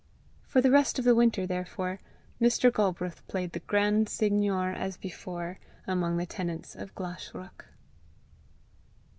For 0.47 0.61
the 0.61 0.71
rest 0.71 0.97
of 0.97 1.05
the 1.05 1.13
winter, 1.13 1.45
therefore, 1.45 1.99
Mr. 2.41 2.73
Galbraith 2.73 3.21
played 3.27 3.51
the 3.51 3.59
grand 3.59 4.09
seigneur 4.09 4.71
as 4.71 4.97
before 4.97 5.59
among 5.85 6.17
the 6.17 6.25
tenants 6.25 6.75
of 6.75 6.95
Glashruach. 6.95 7.65